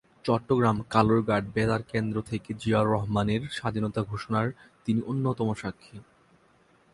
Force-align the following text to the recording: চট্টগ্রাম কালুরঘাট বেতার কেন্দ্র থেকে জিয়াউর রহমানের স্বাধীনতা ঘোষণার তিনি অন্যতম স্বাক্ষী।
চট্টগ্রাম 0.25 0.77
কালুরঘাট 0.89 1.43
বেতার 1.53 1.81
কেন্দ্র 1.83 2.17
থেকে 2.21 2.49
জিয়াউর 2.53 2.91
রহমানের 2.91 3.41
স্বাধীনতা 3.49 4.01
ঘোষণার 4.03 4.47
তিনি 4.85 4.99
অন্যতম 5.01 5.47
স্বাক্ষী। 5.53 5.95